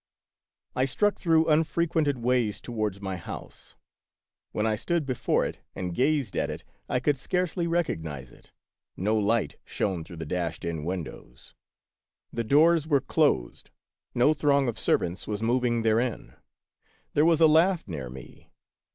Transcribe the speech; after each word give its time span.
I 0.75 0.85
struck 0.85 1.19
through 1.19 1.45
unfrequented 1.47 2.17
ways 2.17 2.59
towards 2.59 3.01
my 3.01 3.17
house. 3.17 3.75
When. 4.51 4.65
I 4.65 4.75
stood 4.75 5.05
before 5.05 5.45
it 5.45 5.59
and 5.75 5.93
gazed 5.93 6.35
at 6.35 6.49
it, 6.49 6.63
I 6.89 6.99
could 6.99 7.17
scarcely 7.17 7.67
recognize 7.67 8.31
it. 8.31 8.51
No 8.97 9.15
light 9.15 9.57
shone 9.63 10.03
through 10.03 10.15
the 10.17 10.25
dashed 10.25 10.65
in 10.65 10.85
windows; 10.85 11.53
the 12.33 12.43
doors 12.43 12.87
were 12.87 13.01
closed; 13.01 13.69
no 14.15 14.33
throng 14.33 14.67
of 14.67 14.79
servants 14.79 15.27
was 15.27 15.43
mov 15.43 15.63
ing 15.67 15.83
therein. 15.83 16.33
There 17.13 17.23
was 17.23 17.39
a 17.39 17.45
laugh 17.45 17.87
near 17.87 18.09
me. 18.09 18.49